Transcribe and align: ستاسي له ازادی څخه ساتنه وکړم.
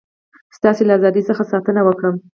ستاسي 0.57 0.83
له 0.85 0.93
ازادی 0.99 1.21
څخه 1.29 1.43
ساتنه 1.51 1.81
وکړم. 1.83 2.15